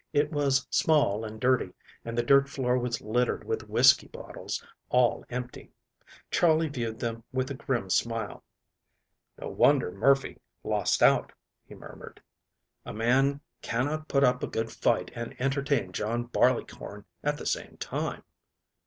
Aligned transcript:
It 0.13 0.31
was 0.31 0.65
small 0.71 1.23
and 1.23 1.39
dirty, 1.39 1.73
and 2.03 2.17
the 2.17 2.23
dirt 2.23 2.49
floor 2.49 2.75
was 2.75 3.01
littered 3.01 3.43
with 3.43 3.69
whiskey 3.69 4.07
bottles, 4.07 4.65
all 4.89 5.23
empty. 5.29 5.73
Charley 6.31 6.69
viewed 6.69 6.97
them 6.99 7.23
with 7.31 7.51
a 7.51 7.53
grim 7.53 7.87
smile. 7.91 8.43
"No 9.39 9.49
wonder 9.49 9.91
Murphy 9.91 10.39
lost 10.63 11.03
out," 11.03 11.31
he 11.67 11.75
murmured. 11.75 12.19
"A 12.83 12.93
man 12.95 13.41
cannot 13.61 14.07
put 14.07 14.23
up 14.23 14.41
a 14.41 14.47
good 14.47 14.71
fight 14.71 15.11
and 15.13 15.39
entertain 15.39 15.91
John 15.91 16.23
Barleycorn 16.23 17.05
at 17.23 17.37
the 17.37 17.45
same 17.45 17.77
time." 17.77 18.23